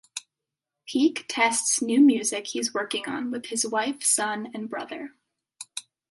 [0.87, 5.13] Peake tests new music he's working on with his wife, son, and brother.